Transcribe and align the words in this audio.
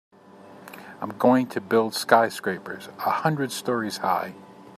I'm 0.99 1.15
going 1.19 1.45
to 1.49 1.61
build 1.61 1.93
skyscrapers 1.93 2.87
a 2.87 3.11
hundred 3.21 3.51
stories 3.51 3.97
high. 3.97 4.33